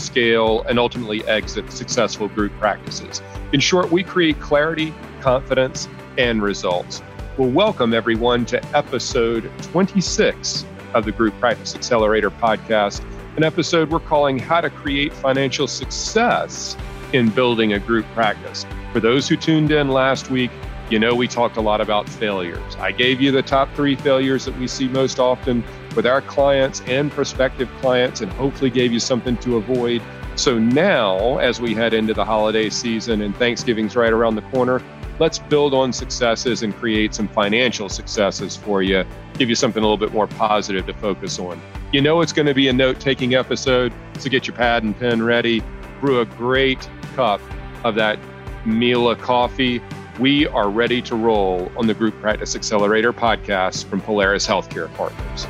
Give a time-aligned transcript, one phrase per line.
[0.00, 3.22] scale, and ultimately exit successful group practices.
[3.52, 7.02] In short, we create clarity, confidence, and results.
[7.36, 10.64] Well, welcome everyone to episode 26
[10.94, 13.02] of the Group Practice Accelerator podcast,
[13.36, 16.76] an episode we're calling How to Create Financial Success
[17.12, 18.66] in Building a Group Practice.
[18.92, 20.50] For those who tuned in last week,
[20.90, 22.76] you know we talked a lot about failures.
[22.80, 25.62] I gave you the top three failures that we see most often
[25.94, 30.02] with our clients and prospective clients and hopefully gave you something to avoid.
[30.36, 34.80] So now, as we head into the holiday season and Thanksgiving's right around the corner,
[35.18, 39.86] let's build on successes and create some financial successes for you, give you something a
[39.86, 41.60] little bit more positive to focus on.
[41.92, 44.98] You know it's going to be a note taking episode, so get your pad and
[44.98, 45.62] pen ready,
[46.00, 47.40] brew a great cup
[47.84, 48.18] of that
[48.64, 49.82] Mila coffee.
[50.18, 55.46] We are ready to roll on the Group Practice Accelerator podcast from Polaris Healthcare Partners.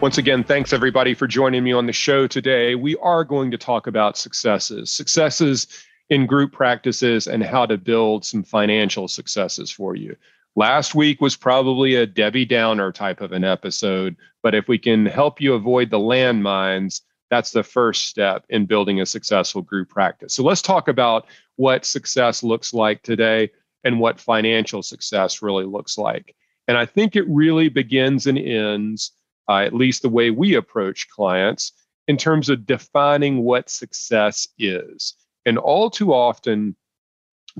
[0.00, 2.74] Once again, thanks everybody for joining me on the show today.
[2.74, 5.66] We are going to talk about successes, successes
[6.08, 10.16] in group practices, and how to build some financial successes for you.
[10.56, 15.04] Last week was probably a Debbie Downer type of an episode, but if we can
[15.04, 20.32] help you avoid the landmines, that's the first step in building a successful group practice.
[20.32, 21.26] So let's talk about
[21.56, 23.50] what success looks like today
[23.84, 26.34] and what financial success really looks like.
[26.68, 29.12] And I think it really begins and ends
[29.50, 31.72] uh, at least the way we approach clients,
[32.06, 35.14] in terms of defining what success is.
[35.44, 36.76] And all too often,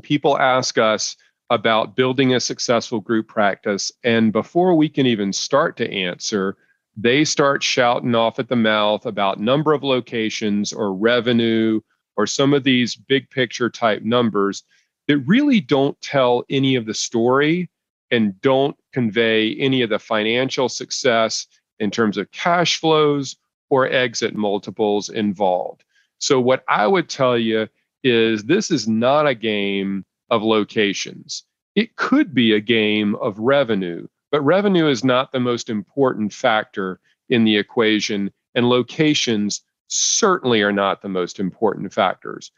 [0.03, 1.17] people ask us
[1.51, 3.91] about building a successful group practice.
[4.05, 6.57] And before we can even start to answer,
[6.97, 11.81] they start shouting off at the mouth about number of locations or revenue
[12.17, 14.63] or some of these big picture type numbers
[15.09, 17.69] that really don't tell any of the story
[18.13, 21.47] and don't convey any of the financial success
[21.81, 23.37] in terms of cash flows
[23.71, 25.83] or exit multiples involved.
[26.19, 27.69] So, what I would tell you
[28.05, 31.45] is this is not a game of locations.
[31.75, 37.01] It could be a game of revenue, but revenue is not the most important factor
[37.29, 42.53] in the equation, and locations certainly are not the most important factors.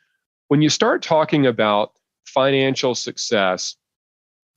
[0.49, 1.93] When you start talking about
[2.27, 3.77] financial success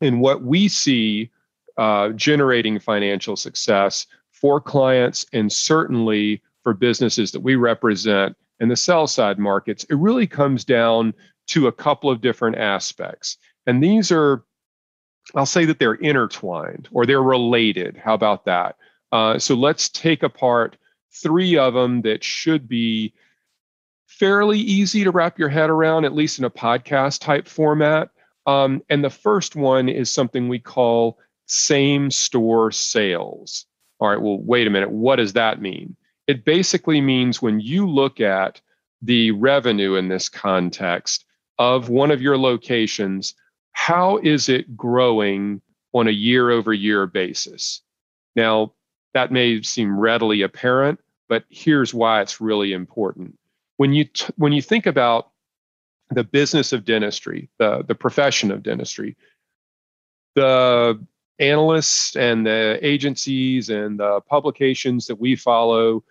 [0.01, 1.31] and what we see
[1.77, 4.07] uh, generating financial success,
[4.41, 9.95] for clients and certainly for businesses that we represent in the sell side markets, it
[9.95, 11.13] really comes down
[11.47, 13.37] to a couple of different aspects.
[13.65, 14.43] And these are,
[15.35, 17.97] I'll say that they're intertwined or they're related.
[17.97, 18.75] How about that?
[19.11, 20.77] Uh, so let's take apart
[21.11, 23.13] three of them that should be
[24.07, 28.09] fairly easy to wrap your head around, at least in a podcast type format.
[28.45, 33.65] Um, and the first one is something we call same store sales.
[34.05, 34.91] All right, well, wait a minute.
[34.91, 35.95] What does that mean?
[36.27, 38.61] It basically means when you look at
[39.01, 41.25] the revenue in this context
[41.57, 43.33] of one of your locations,
[43.71, 45.59] how is it growing
[45.95, 47.81] on a year over year basis?
[48.35, 48.73] Now,
[49.15, 53.39] that may seem readily apparent, but here's why it's really important.
[53.77, 55.31] When you t- when you think about
[56.11, 59.17] the business of dentistry, the, the profession of dentistry,
[60.35, 61.03] the
[61.39, 66.03] analysts and the agencies and the publications that we follow,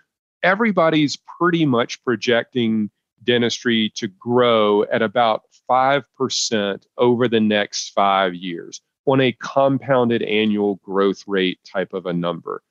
[0.43, 2.91] everybody's pretty much projecting
[3.23, 10.77] dentistry to grow at about 5% over the next five years on a compounded annual
[10.77, 12.63] growth rate type of a number.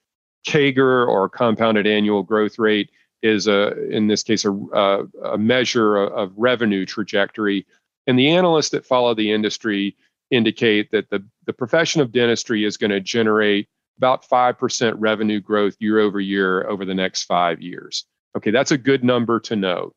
[0.46, 2.90] CAGR or compounded annual growth rate
[3.22, 7.66] is a, in this case, a, a measure of revenue trajectory.
[8.06, 9.96] And the analysts that follow the industry
[10.34, 15.76] indicate that the, the profession of dentistry is going to generate about 5% revenue growth
[15.80, 18.06] year over year over the next five years.
[18.36, 19.94] Okay, that's a good number to know.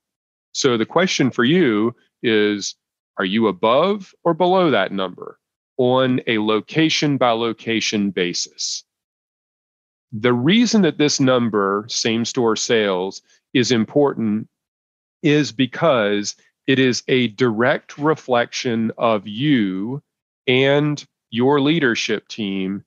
[0.52, 2.76] So the question for you is
[3.18, 5.38] Are you above or below that number
[5.78, 8.84] on a location by location basis?
[10.12, 13.22] The reason that this number, same store sales,
[13.54, 14.48] is important
[15.22, 16.36] is because
[16.66, 20.02] it is a direct reflection of you
[20.46, 22.84] and your leadership team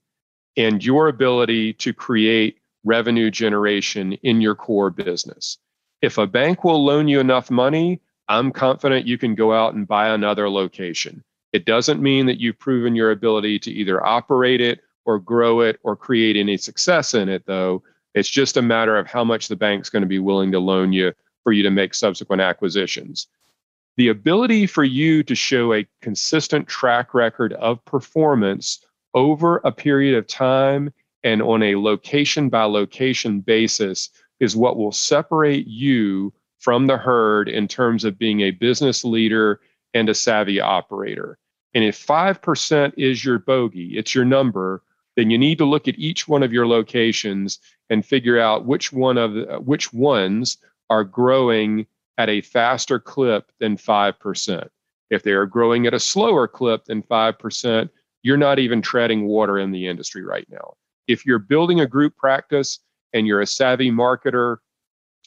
[0.57, 5.57] and your ability to create revenue generation in your core business.
[6.01, 9.87] If a bank will loan you enough money, I'm confident you can go out and
[9.87, 11.23] buy another location.
[11.51, 15.79] It doesn't mean that you've proven your ability to either operate it or grow it
[15.83, 17.83] or create any success in it, though.
[18.13, 20.93] It's just a matter of how much the bank's going to be willing to loan
[20.93, 21.13] you
[21.43, 23.27] for you to make subsequent acquisitions.
[23.99, 28.79] The ability for you to show a consistent track record of performance
[29.13, 34.09] over a period of time and on a location by location basis
[34.39, 39.59] is what will separate you from the herd in terms of being a business leader
[39.93, 41.37] and a savvy operator.
[41.73, 44.81] And if 5% is your bogey, it's your number,
[45.17, 47.59] then you need to look at each one of your locations
[47.89, 50.57] and figure out which one of which ones
[50.89, 51.85] are growing
[52.19, 54.67] at a faster clip than 5%.
[55.09, 57.89] If they are growing at a slower clip than 5%,
[58.21, 60.75] you're not even treading water in the industry right now.
[61.07, 62.79] If you're building a group practice
[63.13, 64.57] and you're a savvy marketer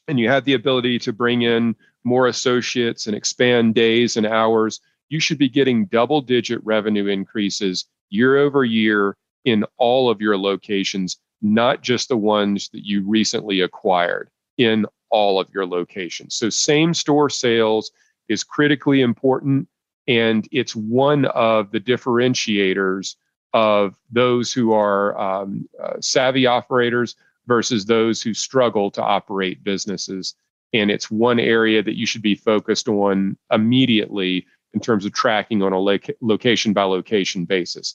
[0.06, 1.74] and you have the ability to bring in
[2.04, 4.78] more associates and expand days and hours,
[5.08, 9.16] you should be getting double digit revenue increases year over year
[9.46, 14.28] in all of your locations, not just the ones that you recently acquired,
[14.58, 16.34] in all of your locations.
[16.34, 17.92] So, same store sales
[18.28, 19.68] is critically important,
[20.08, 23.14] and it's one of the differentiators
[23.52, 27.14] of those who are um, uh, savvy operators
[27.46, 30.34] versus those who struggle to operate businesses.
[30.72, 35.62] And it's one area that you should be focused on immediately in terms of tracking
[35.62, 37.94] on a location by location basis.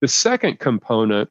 [0.00, 1.30] The second component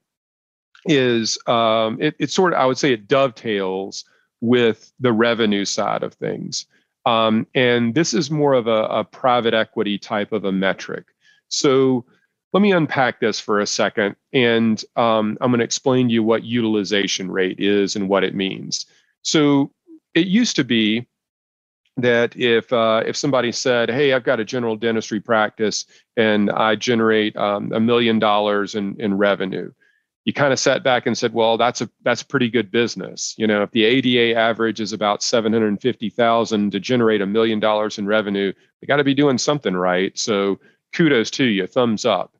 [0.86, 4.06] is um, it, it's sort of, I would say, it dovetails
[4.42, 6.66] with the revenue side of things.
[7.06, 11.06] Um, and this is more of a, a private equity type of a metric.
[11.48, 12.06] So
[12.54, 16.24] let me unpack this for a second, and um, I'm going to explain to you
[16.24, 18.86] what utilization rate is and what it means.
[19.22, 19.72] So
[20.16, 21.08] it used to be
[21.98, 25.86] that if uh, if somebody said, "Hey, I've got a general dentistry practice
[26.18, 29.72] and I generate um, a million dollars in in revenue,"
[30.30, 33.48] you kind of sat back and said, "Well, that's a that's pretty good business." You
[33.48, 37.60] know, if the ADA average is about seven hundred fifty thousand to generate a million
[37.60, 40.16] dollars in revenue, they got to be doing something right.
[40.16, 40.60] So
[40.94, 42.36] kudos to you, thumbs up.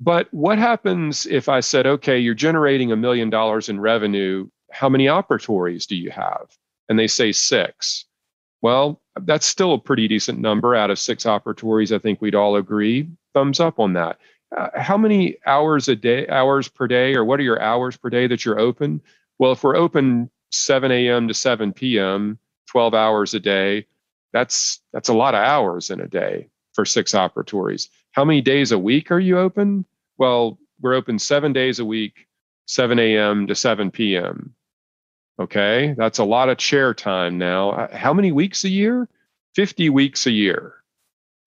[0.00, 4.48] But what happens if I said, "Okay, you're generating a million dollars in revenue.
[4.72, 6.48] How many operatories do you have?"
[6.88, 8.06] And they say six
[8.64, 11.94] well, that's still a pretty decent number out of six operatories.
[11.94, 13.06] I think we'd all agree.
[13.34, 14.16] Thumbs up on that.
[14.56, 18.08] Uh, how many hours a day, hours per day, or what are your hours per
[18.08, 19.00] day that you're open?
[19.38, 21.28] Well, if we're open 7 a.m.
[21.28, 23.86] to 7 p.m., 12 hours a day,
[24.32, 27.88] that's that's a lot of hours in a day for six operatories.
[28.12, 29.84] How many days a week are you open?
[30.18, 32.26] Well, we're open seven days a week,
[32.66, 33.46] 7 a.m.
[33.46, 34.54] to 7 p.m.
[35.38, 37.70] Okay, that's a lot of chair time now.
[37.70, 39.08] Uh, how many weeks a year?
[39.54, 40.74] 50 weeks a year.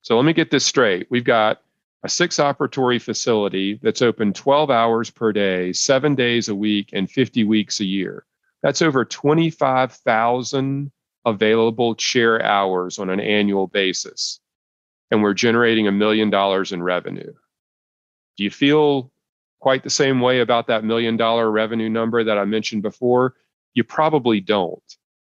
[0.01, 1.07] So let me get this straight.
[1.09, 1.61] We've got
[2.07, 7.11] a six operatory facility that's open 12 hours per day, seven days a week, and
[7.11, 8.25] 50 weeks a year.
[8.63, 10.89] That's over 25,000
[11.25, 14.39] available chair hours on an annual basis.
[15.11, 17.33] And we're generating a million dollars in revenue.
[18.37, 19.11] Do you feel
[19.59, 23.35] quite the same way about that million dollar revenue number that I mentioned before?
[23.73, 24.81] You probably don't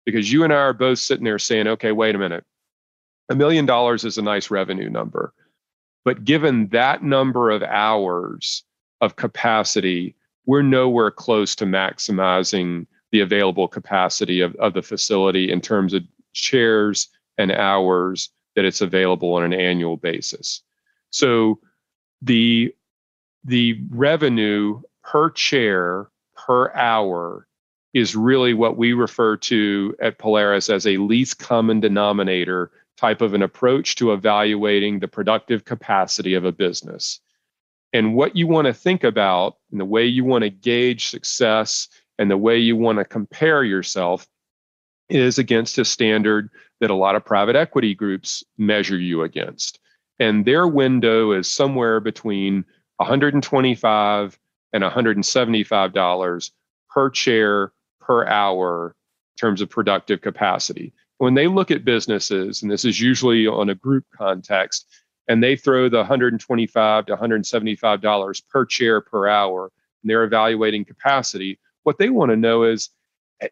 [0.06, 2.44] because you and I are both sitting there saying, okay, wait a minute.
[3.28, 5.34] A million dollars is a nice revenue number.
[6.04, 8.64] But given that number of hours
[9.00, 10.16] of capacity,
[10.46, 16.02] we're nowhere close to maximizing the available capacity of, of the facility in terms of
[16.32, 20.62] chairs and hours that it's available on an annual basis.
[21.10, 21.60] So
[22.22, 22.74] the
[23.44, 27.46] the revenue per chair per hour
[27.94, 33.32] is really what we refer to at Polaris as a least common denominator type of
[33.32, 37.18] an approach to evaluating the productive capacity of a business.
[37.94, 41.88] And what you want to think about and the way you want to gauge success
[42.18, 44.28] and the way you want to compare yourself
[45.08, 49.80] is against a standard that a lot of private equity groups measure you against.
[50.18, 52.64] And their window is somewhere between
[52.98, 54.38] 125
[54.72, 56.52] and 175 dollars
[56.90, 58.94] per chair per hour
[59.34, 60.92] in terms of productive capacity.
[61.20, 64.86] When they look at businesses, and this is usually on a group context,
[65.28, 69.70] and they throw the 125 to 175 dollars per chair per hour,
[70.02, 71.58] and they're evaluating capacity.
[71.82, 72.88] What they want to know is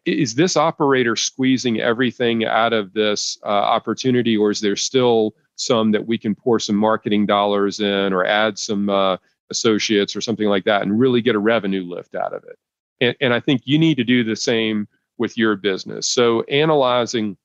[0.05, 5.91] is this operator squeezing everything out of this uh, opportunity, or is there still some
[5.91, 9.17] that we can pour some marketing dollars in, or add some uh,
[9.51, 12.57] associates or something like that and really get a revenue lift out of it.
[12.99, 14.87] And, and I think you need to do the same
[15.19, 16.07] with your business.
[16.07, 17.37] So analyzing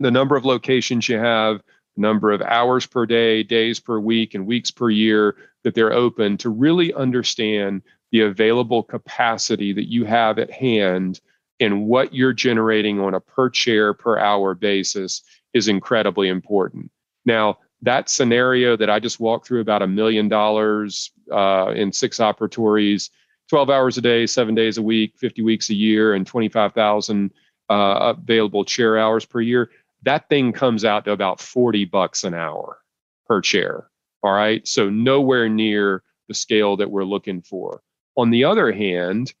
[0.00, 1.62] the number of locations you have,
[1.96, 6.36] number of hours per day, days per week, and weeks per year that they're open
[6.38, 11.20] to really understand the available capacity that you have at hand
[11.60, 16.90] and what you're generating on a per chair per hour basis is incredibly important.
[17.24, 22.18] Now, that scenario that I just walked through about a million dollars uh, in six
[22.18, 23.10] operatories,
[23.48, 27.32] 12 hours a day, seven days a week, 50 weeks a year, and 25,000
[27.70, 29.70] uh, available chair hours per year,
[30.02, 32.78] that thing comes out to about 40 bucks an hour
[33.26, 33.88] per chair.
[34.22, 34.66] All right.
[34.66, 37.82] So nowhere near the scale that we're looking for.
[38.16, 39.32] On the other hand,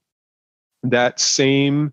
[0.82, 1.92] that same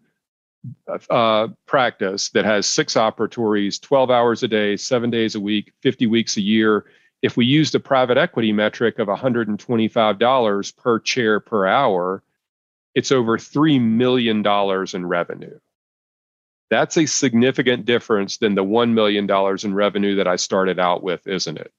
[1.09, 6.07] uh, practice that has six operatories, 12 hours a day, seven days a week, 50
[6.07, 6.85] weeks a year,
[7.21, 12.23] if we use the private equity metric of $125 per chair per hour,
[12.93, 14.45] it's over $3 million
[14.93, 15.59] in revenue.
[16.69, 19.29] That's a significant difference than the $1 million
[19.63, 21.71] in revenue that I started out with, isn't it?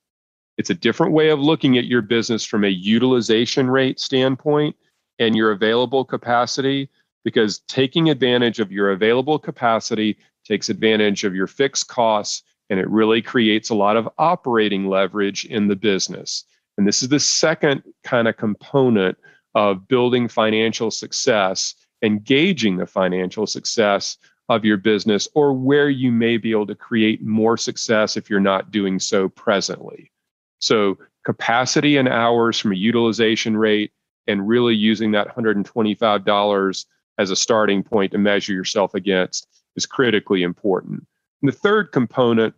[0.58, 4.76] It's a different way of looking at your business from a utilization rate standpoint
[5.18, 6.88] and your available capacity
[7.24, 12.88] because taking advantage of your available capacity takes advantage of your fixed costs and it
[12.88, 16.44] really creates a lot of operating leverage in the business.
[16.78, 19.18] And this is the second kind of component
[19.54, 26.36] of building financial success, engaging the financial success of your business, or where you may
[26.36, 30.10] be able to create more success if you're not doing so presently.
[30.58, 33.92] So, capacity and hours from a utilization rate,
[34.26, 36.84] and really using that $125
[37.18, 41.06] as a starting point to measure yourself against is critically important.
[41.42, 42.54] And the third component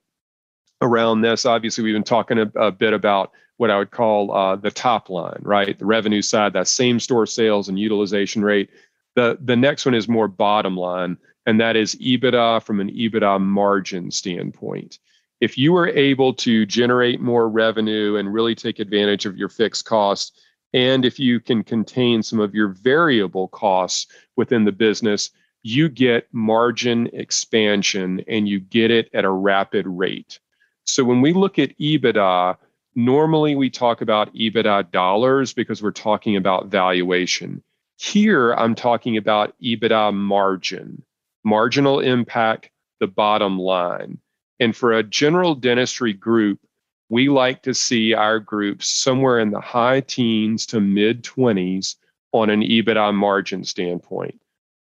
[0.80, 4.56] around this, obviously, we've been talking a, a bit about what I would call uh,
[4.56, 5.78] the top line, right?
[5.78, 8.70] The revenue side, that same store sales and utilization rate.
[9.16, 13.40] The, the next one is more bottom line, and that is EBITDA from an EBITDA
[13.40, 14.98] margin standpoint.
[15.40, 19.84] If you are able to generate more revenue and really take advantage of your fixed
[19.84, 20.32] costs,
[20.74, 25.30] and if you can contain some of your variable costs within the business,
[25.62, 30.38] you get margin expansion and you get it at a rapid rate.
[30.84, 32.56] So when we look at EBITDA,
[32.94, 37.62] normally we talk about EBITDA dollars because we're talking about valuation.
[37.96, 41.02] Here, I'm talking about EBITDA margin,
[41.48, 44.18] marginal impact, the bottom line.
[44.60, 46.60] And for a general dentistry group,
[47.08, 51.96] we like to see our groups somewhere in the high teens to mid 20s
[52.32, 54.38] on an EBITDA margin standpoint.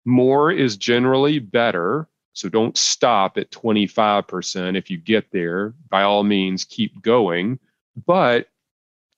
[0.06, 2.10] More is generally better.
[2.34, 4.78] So don't stop at 25%.
[4.78, 7.60] If you get there, by all means, keep going.
[8.06, 8.48] But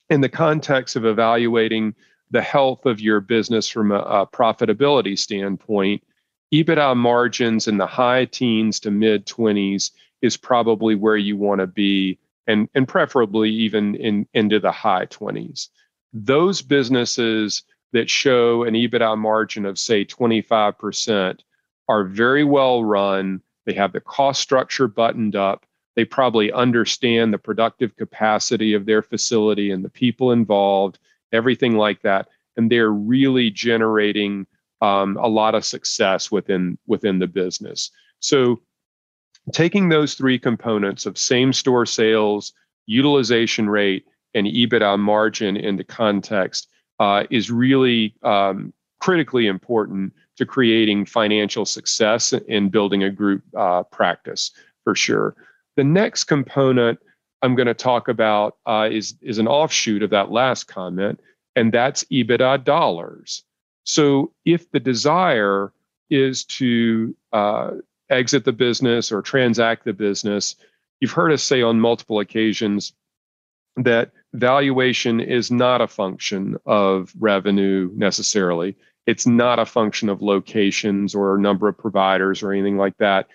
[0.10, 1.96] in the context of evaluating
[2.30, 6.04] the health of your business from a, a profitability standpoint,
[6.54, 9.92] EBITDA margins in the high teens to mid 20s
[10.22, 15.06] is probably where you want to be and, and preferably even in, into the high
[15.06, 15.70] 20s.
[16.14, 21.40] Those businesses that show an EBITDA margin of, say, 25%
[21.88, 23.42] are very well run.
[23.66, 25.66] They have the cost structure buttoned up.
[25.96, 31.00] They probably understand the productive capacity of their facility and the people involved,
[31.32, 32.28] everything like that.
[32.58, 34.48] And they're really generating
[34.82, 37.92] um, a lot of success within within the business.
[38.20, 38.62] So
[39.52, 42.54] taking those three components of same store sales,
[42.86, 46.68] utilization rate, and EBITDA margin into context
[47.00, 53.84] uh, is really um, critically important to creating financial success in building a group uh,
[53.84, 54.52] practice
[54.84, 55.36] for sure.
[55.76, 57.00] The next component
[57.42, 61.20] I'm going to talk about uh, is, is an offshoot of that last comment,
[61.56, 63.44] and that's EBITDA dollars.
[63.84, 65.74] So if the desire
[66.10, 67.72] is to uh,
[68.10, 70.56] exit the business or transact the business,
[71.00, 72.94] you've heard us say on multiple occasions
[73.78, 78.76] that valuation is not a function of revenue necessarily.
[79.08, 83.28] It's not a function of locations or number of providers or anything like that.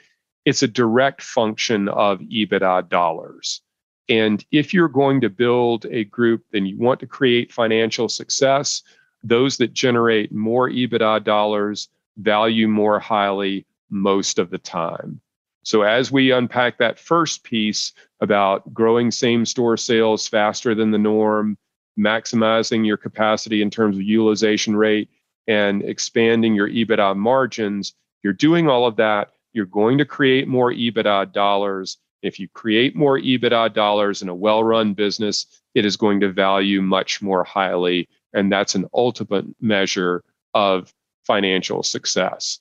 [0.44, 3.62] It's a direct function of EBITDA dollars.
[4.08, 8.82] And if you're going to build a group, then you want to create financial success.
[9.26, 15.20] Those that generate more EBITDA dollars value more highly most of the time.
[15.64, 20.98] So, as we unpack that first piece about growing same store sales faster than the
[20.98, 21.58] norm,
[21.98, 25.10] maximizing your capacity in terms of utilization rate,
[25.48, 29.32] and expanding your EBITDA margins, you're doing all of that.
[29.54, 31.98] You're going to create more EBITDA dollars.
[32.22, 36.30] If you create more EBITDA dollars in a well run business, it is going to
[36.30, 38.08] value much more highly.
[38.36, 40.22] And that's an ultimate measure
[40.54, 40.92] of
[41.26, 42.60] financial success.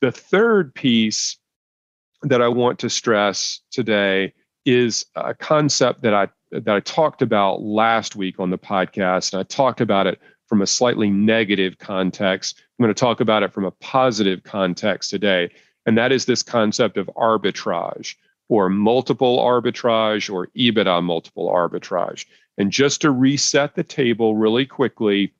[0.00, 1.36] The third piece
[2.22, 4.32] that I want to stress today
[4.64, 9.40] is a concept that I that I talked about last week on the podcast, and
[9.40, 12.58] I talked about it from a slightly negative context.
[12.78, 15.50] I'm going to talk about it from a positive context today,
[15.84, 18.14] and that is this concept of arbitrage
[18.48, 22.24] or multiple arbitrage or EBITDA multiple arbitrage.
[22.58, 25.32] And just to reset the table really quickly,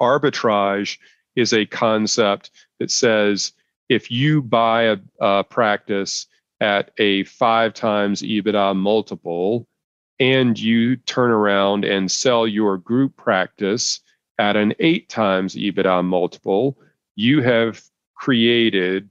[0.00, 0.98] arbitrage
[1.36, 3.52] is a concept that says
[3.88, 6.26] if you buy a, a practice
[6.60, 9.66] at a five times EBITDA multiple
[10.20, 14.00] and you turn around and sell your group practice
[14.38, 16.78] at an eight times EBITDA multiple,
[17.16, 17.82] you have
[18.14, 19.10] created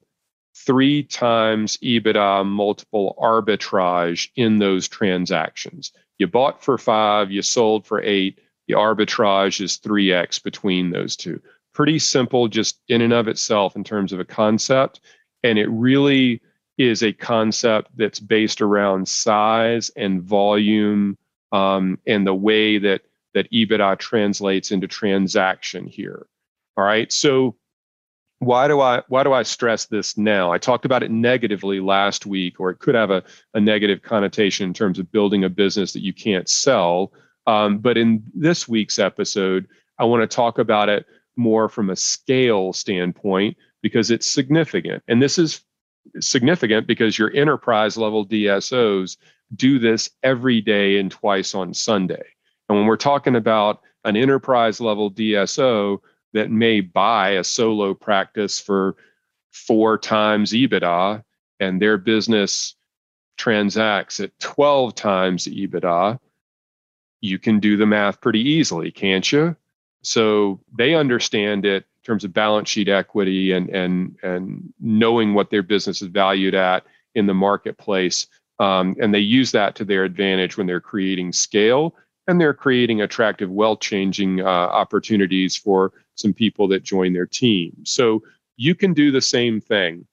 [0.56, 5.92] three times EBITDA multiple arbitrage in those transactions.
[6.20, 8.40] You bought for five, you sold for eight.
[8.68, 11.42] The arbitrage is 3x between those two.
[11.74, 15.00] Pretty simple, just in and of itself, in terms of a concept.
[15.44, 16.42] And it really
[16.78, 21.18] is a concept that's based around size and volume
[21.52, 23.02] um, and the way that
[23.34, 26.26] that EBITDA translates into transaction here.
[26.76, 27.12] All right.
[27.12, 27.56] So
[28.40, 30.52] why do I why do I stress this now?
[30.52, 34.66] I talked about it negatively last week, or it could have a, a negative connotation
[34.66, 37.12] in terms of building a business that you can't sell.
[37.48, 39.68] Um, but in this week's episode,
[39.98, 41.06] I want to talk about it
[41.36, 45.04] more from a scale standpoint because it's significant.
[45.08, 45.62] And this is
[46.20, 49.18] significant because your enterprise level DSOs
[49.56, 52.24] do this every day and twice on Sunday.
[52.68, 56.00] And when we're talking about an enterprise level DSO,
[56.34, 58.96] that may buy a solo practice for
[59.52, 61.24] four times EBITDA
[61.60, 62.76] and their business
[63.38, 66.20] transacts at 12 times EBITDA,
[67.22, 69.56] you can do the math pretty easily, can't you?
[70.02, 75.50] So they understand it in terms of balance sheet equity and and and knowing what
[75.50, 78.28] their business is valued at in the marketplace.
[78.60, 81.96] Um, and they use that to their advantage when they're creating scale
[82.30, 87.76] and they're creating attractive wealth changing uh, opportunities for some people that join their team.
[87.84, 88.22] So
[88.56, 90.06] you can do the same thing.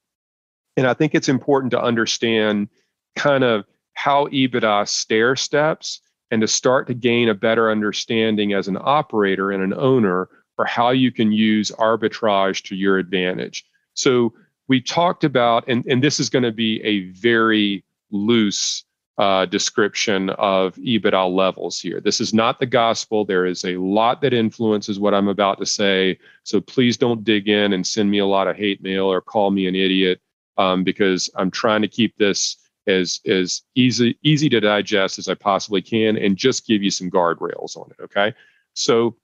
[0.79, 2.69] And I think it's important to understand
[3.17, 6.01] kind of how EBITDA stair steps
[6.31, 10.65] and to start to gain a better understanding as an operator and an owner for
[10.65, 13.63] how you can use arbitrage to your advantage.
[13.93, 14.33] So
[14.69, 18.86] we talked about, and, and this is going to be a very loose
[19.19, 22.01] uh, description of EBITDA levels here.
[22.01, 23.25] This is not the gospel.
[23.25, 26.19] There is a lot that influences what I'm about to say.
[26.45, 29.51] So please don't dig in and send me a lot of hate mail or call
[29.51, 30.21] me an idiot
[30.59, 35.35] um, because I'm trying to keep this as as easy easy to digest as I
[35.35, 38.03] possibly can and just give you some guardrails on it.
[38.05, 38.35] Okay,
[38.75, 39.17] so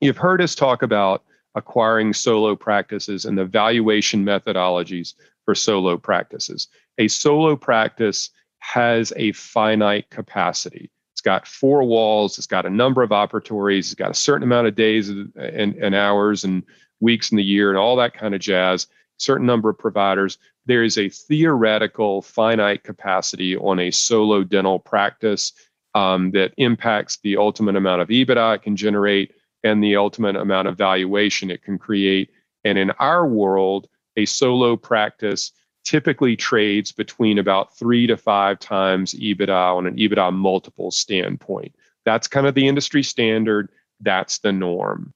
[0.00, 6.68] you've heard us talk about acquiring solo practices and the valuation methodologies for solo practices.
[6.98, 8.30] A solo practice
[8.62, 10.88] has a finite capacity.
[11.12, 14.68] It's got four walls, it's got a number of operatories, it's got a certain amount
[14.68, 16.62] of days and, and hours and
[17.00, 20.38] weeks in the year and all that kind of jazz, certain number of providers.
[20.64, 25.52] There is a theoretical finite capacity on a solo dental practice
[25.96, 30.68] um, that impacts the ultimate amount of EBITDA it can generate and the ultimate amount
[30.68, 32.30] of valuation it can create.
[32.62, 35.50] And in our world, a solo practice
[35.84, 41.74] typically trades between about three to five times EBITDA on an EBITDA multiple standpoint.
[42.04, 43.70] That's kind of the industry standard.
[44.00, 45.12] That's the norm.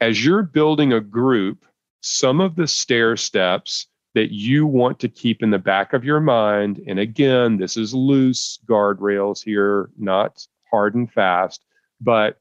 [0.00, 1.64] As you're building a group,
[2.00, 6.20] some of the stair steps that you want to keep in the back of your
[6.20, 11.64] mind, and again, this is loose guardrails here, not hard and fast,
[12.00, 12.38] but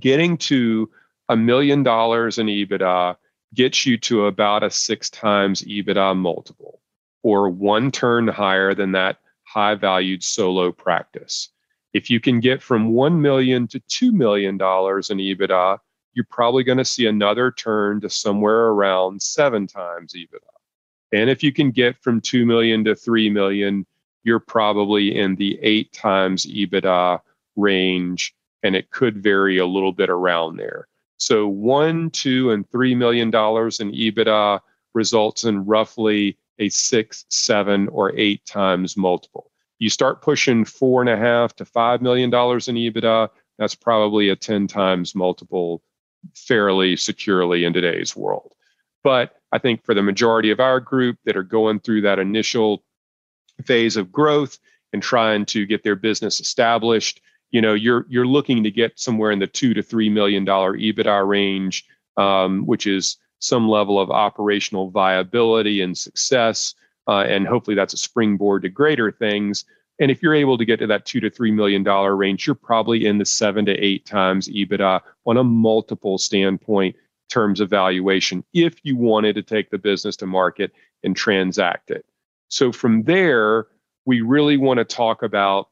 [0.00, 0.90] getting to
[1.28, 3.16] a million dollars in EBITDA
[3.54, 6.80] gets you to about a six times EBITDA multiple
[7.22, 11.48] or one turn higher than that high valued solo practice.
[11.94, 15.78] If you can get from 1 million to 2 million dollars in EBITDA,
[16.12, 20.38] you're probably going to see another turn to somewhere around 7 times EBITDA.
[21.12, 23.86] And if you can get from 2 million to 3 million,
[24.22, 27.20] you're probably in the 8 times EBITDA
[27.56, 30.88] range and it could vary a little bit around there.
[31.18, 34.60] So one, two, and three million dollars in EBITDA
[34.94, 39.50] results in roughly a six, seven, or eight times multiple.
[39.78, 43.28] You start pushing four and a half to five million dollars in EBITDA,
[43.58, 45.82] that's probably a 10 times multiple
[46.34, 48.54] fairly securely in today's world.
[49.02, 52.84] But I think for the majority of our group that are going through that initial
[53.64, 54.58] phase of growth
[54.92, 59.30] and trying to get their business established, you know, you're you're looking to get somewhere
[59.30, 61.84] in the two to three million dollar EBITDA range,
[62.16, 66.74] um, which is some level of operational viability and success,
[67.06, 69.64] uh, and hopefully that's a springboard to greater things.
[70.00, 72.54] And if you're able to get to that two to three million dollar range, you're
[72.54, 76.96] probably in the seven to eight times EBITDA on a multiple standpoint
[77.28, 82.04] terms of valuation if you wanted to take the business to market and transact it.
[82.48, 83.66] So from there,
[84.06, 85.68] we really want to talk about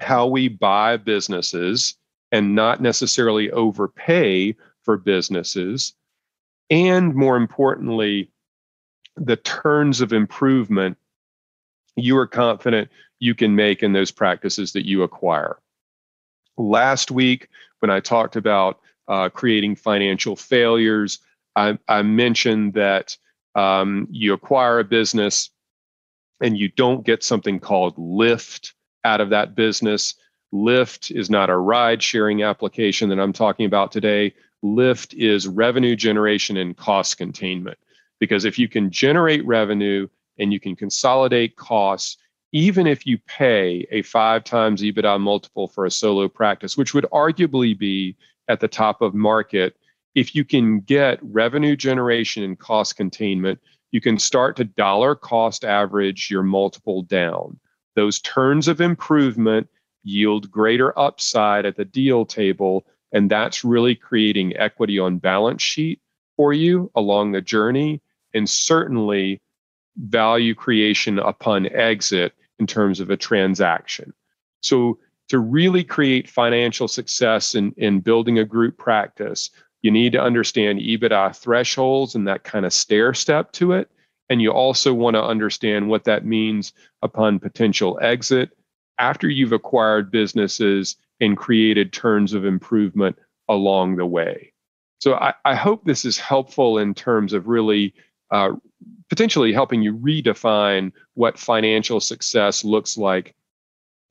[0.00, 1.94] how we buy businesses
[2.32, 5.94] and not necessarily overpay for businesses.
[6.70, 8.30] And more importantly,
[9.16, 10.96] the turns of improvement
[11.96, 15.58] you are confident you can make in those practices that you acquire.
[16.56, 17.48] Last week,
[17.80, 21.18] when I talked about uh, creating financial failures,
[21.56, 23.16] I, I mentioned that
[23.54, 25.50] um, you acquire a business
[26.40, 30.14] and you don't get something called lift out of that business.
[30.52, 34.34] Lyft is not a ride sharing application that I'm talking about today.
[34.64, 37.78] Lyft is revenue generation and cost containment.
[38.18, 40.08] Because if you can generate revenue
[40.38, 42.18] and you can consolidate costs,
[42.52, 47.06] even if you pay a five times EBITDA multiple for a solo practice, which would
[47.12, 48.16] arguably be
[48.48, 49.76] at the top of market,
[50.14, 53.60] if you can get revenue generation and cost containment,
[53.92, 57.58] you can start to dollar cost average your multiple down.
[57.96, 59.68] Those turns of improvement
[60.02, 62.86] yield greater upside at the deal table.
[63.12, 66.00] And that's really creating equity on balance sheet
[66.36, 68.00] for you along the journey.
[68.32, 69.40] And certainly
[69.96, 74.12] value creation upon exit in terms of a transaction.
[74.60, 74.98] So,
[75.28, 79.50] to really create financial success in, in building a group practice,
[79.80, 83.88] you need to understand EBITDA thresholds and that kind of stair step to it.
[84.30, 88.56] And you also want to understand what that means upon potential exit
[88.98, 94.52] after you've acquired businesses and created turns of improvement along the way.
[95.00, 97.92] So I, I hope this is helpful in terms of really
[98.30, 98.52] uh,
[99.08, 103.34] potentially helping you redefine what financial success looks like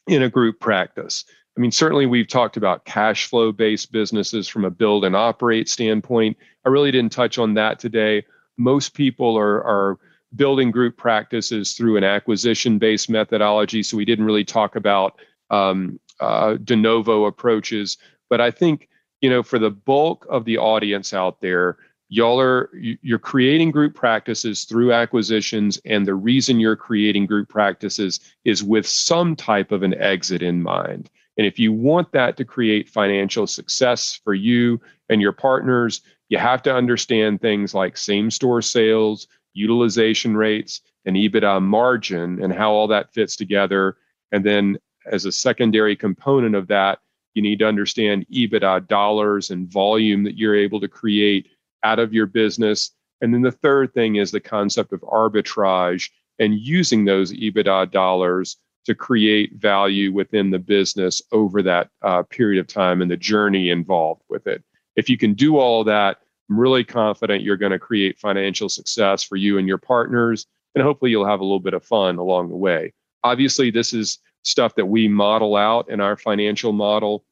[0.08, 1.23] in a group practice.
[1.58, 5.69] I mean, certainly we've talked about cash flow based businesses from a build and operate
[5.69, 6.38] standpoint.
[6.65, 8.25] I really didn't touch on that today.
[8.58, 9.99] Most people are, are
[10.35, 13.83] building group practices through an acquisition based methodology.
[13.83, 17.97] So we didn't really talk about um, uh, de novo approaches.
[18.29, 18.89] But I think,
[19.21, 21.77] you know, for the bulk of the audience out there,
[22.09, 28.19] y'all are you're creating group practices through acquisitions and the reason you're creating group practices
[28.43, 32.43] is with some type of an exit in mind and if you want that to
[32.43, 38.31] create financial success for you and your partners you have to understand things like same
[38.31, 43.97] store sales utilization rates and ebitda margin and how all that fits together
[44.31, 44.77] and then
[45.12, 46.99] as a secondary component of that
[47.33, 51.47] you need to understand ebitda dollars and volume that you're able to create
[51.83, 52.91] out of your business.
[53.21, 56.09] And then the third thing is the concept of arbitrage
[56.39, 62.59] and using those EBITDA dollars to create value within the business over that uh, period
[62.59, 64.63] of time and the journey involved with it.
[64.95, 69.23] If you can do all that, I'm really confident you're going to create financial success
[69.23, 70.47] for you and your partners.
[70.75, 72.93] And hopefully, you'll have a little bit of fun along the way.
[73.23, 77.25] Obviously, this is stuff that we model out in our financial model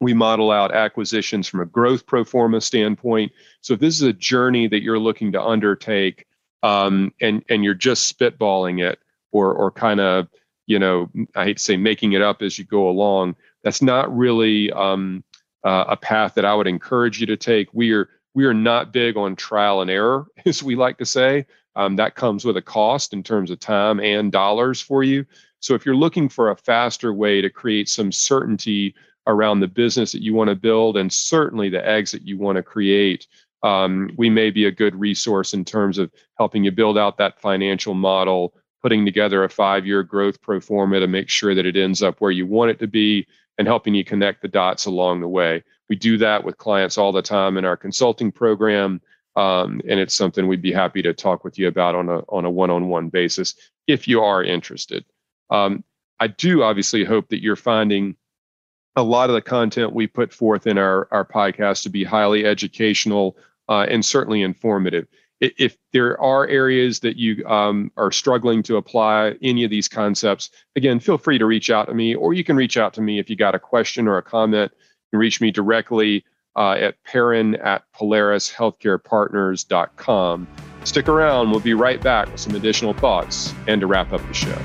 [0.00, 3.32] we model out acquisitions from a growth pro forma standpoint.
[3.60, 6.26] So if this is a journey that you're looking to undertake,
[6.62, 8.98] um, and and you're just spitballing it,
[9.32, 10.28] or or kind of
[10.66, 14.14] you know I hate to say making it up as you go along, that's not
[14.14, 15.24] really um,
[15.64, 17.68] uh, a path that I would encourage you to take.
[17.72, 21.46] We are we are not big on trial and error, as we like to say.
[21.74, 25.24] Um, that comes with a cost in terms of time and dollars for you.
[25.60, 28.94] So if you're looking for a faster way to create some certainty
[29.26, 32.62] around the business that you want to build and certainly the exit you want to
[32.62, 33.26] create,
[33.62, 37.40] um, we may be a good resource in terms of helping you build out that
[37.40, 41.76] financial model, putting together a five year growth pro forma to make sure that it
[41.76, 43.26] ends up where you want it to be,
[43.58, 45.64] and helping you connect the dots along the way.
[45.88, 49.00] We do that with clients all the time in our consulting program.
[49.36, 52.46] Um, and it's something we'd be happy to talk with you about on a on
[52.46, 53.54] a one-on-one basis
[53.86, 55.04] if you are interested.
[55.50, 55.84] Um,
[56.18, 58.16] I do obviously hope that you're finding
[58.96, 62.46] a lot of the content we put forth in our, our podcast to be highly
[62.46, 63.36] educational
[63.68, 65.06] uh, and certainly informative.
[65.38, 70.48] If there are areas that you um, are struggling to apply any of these concepts,
[70.76, 73.18] again, feel free to reach out to me, or you can reach out to me
[73.18, 74.72] if you got a question or a comment.
[75.10, 76.24] Can reach me directly
[76.56, 80.48] uh, at Perrin at PolarisHealthcarePartners.com.
[80.84, 81.50] Stick around.
[81.50, 84.56] We'll be right back with some additional thoughts and to wrap up the show.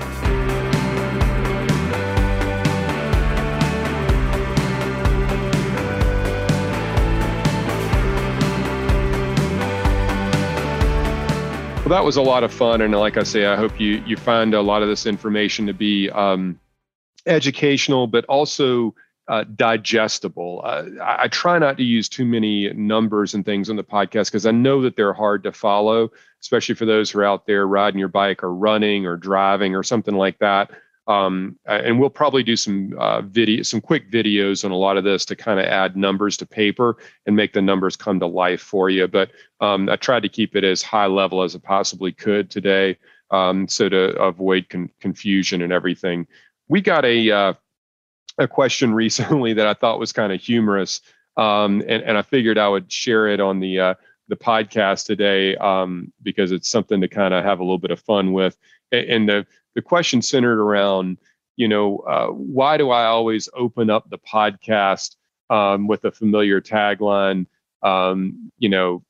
[11.82, 14.16] Well, that was a lot of fun, and like I say, I hope you you
[14.16, 16.58] find a lot of this information to be um,
[17.26, 18.96] educational, but also
[19.32, 20.62] uh, digestible.
[20.66, 24.26] Uh, I, I, try not to use too many numbers and things on the podcast
[24.26, 27.66] because I know that they're hard to follow, especially for those who are out there
[27.66, 30.72] riding your bike or running or driving or something like that.
[31.08, 35.06] Um, and we'll probably do some uh, video, some quick videos on a lot of
[35.06, 38.62] this to kind of add numbers to paper and make the numbers come to life
[38.62, 39.08] for you.
[39.08, 42.98] But um, I tried to keep it as high level as I possibly could today,
[43.32, 46.28] um, so to avoid con- confusion and everything.
[46.68, 47.54] We got a uh,
[48.38, 51.02] a question recently that I thought was kind of humorous,
[51.38, 53.94] um, and and I figured I would share it on the uh,
[54.28, 58.00] the podcast today um, because it's something to kind of have a little bit of
[58.00, 58.58] fun with.
[58.92, 61.18] And the the question centered around,
[61.56, 65.16] you know, uh, why do I always open up the podcast
[65.50, 67.46] um, with a familiar tagline?
[67.84, 69.04] Um, you know,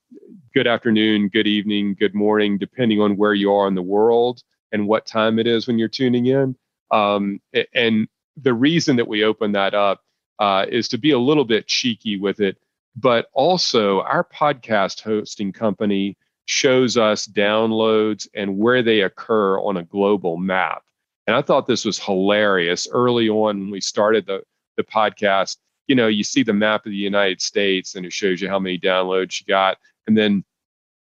[0.54, 4.88] good afternoon, good evening, good morning, depending on where you are in the world and
[4.88, 6.56] what time it is when you're tuning in.
[6.92, 7.42] Um,
[7.74, 10.04] and the reason that we open that up
[10.40, 12.58] uh, is to be a little bit cheeky with it,
[12.96, 19.84] but also our podcast hosting company shows us downloads and where they occur on a
[19.84, 20.84] global map.
[21.28, 24.42] And I thought this was hilarious early on when we started the,
[24.76, 25.58] the podcast.
[25.88, 28.60] You know, you see the map of the United States and it shows you how
[28.60, 29.78] many downloads you got.
[30.08, 30.44] And then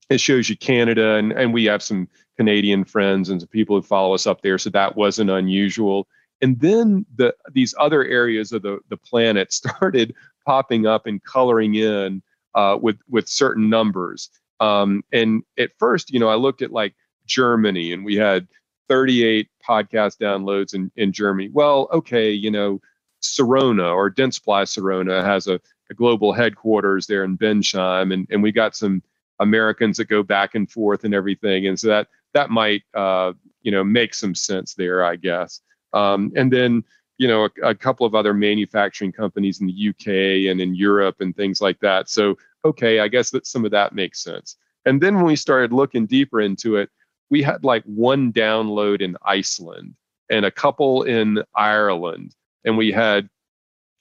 [0.10, 3.82] it shows you Canada, and, and we have some Canadian friends and some people who
[3.84, 4.58] follow us up there.
[4.58, 6.08] So that wasn't unusual.
[6.41, 10.13] And then the these other areas of the, the planet started
[10.45, 12.21] popping up and coloring in
[12.56, 14.30] uh, with with certain numbers.
[14.60, 18.47] Um, and at first, you know, I looked at like Germany, and we had
[18.89, 21.49] 38 podcast downloads in in Germany.
[21.54, 22.82] Well, okay, you know,
[23.21, 28.52] Sirona or Dentsply Sirona has a, a global headquarters there in Bensheim, and and we
[28.52, 29.02] got some
[29.39, 33.71] Americans that go back and forth and everything, and so that that might uh, you
[33.71, 35.62] know make some sense there, I guess.
[35.93, 36.84] Um, and then,
[37.17, 41.17] you know, a, a, couple of other manufacturing companies in the UK and in Europe
[41.19, 42.10] and things like that.
[42.10, 44.56] So, okay, I guess that some of that makes sense.
[44.86, 46.89] And then when we started looking deeper into it,
[47.30, 49.95] we had like one download in Iceland
[50.30, 53.30] and a couple in Ireland, and we had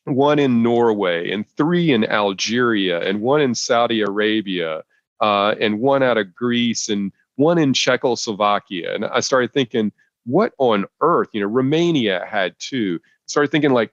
[0.05, 4.83] one in Norway and three in Algeria and one in Saudi Arabia
[5.20, 8.94] uh, and one out of Greece and one in Czechoslovakia.
[8.94, 9.92] And I started thinking,
[10.29, 11.29] what on earth?
[11.33, 13.01] You know, Romania had two.
[13.27, 13.93] Started thinking like,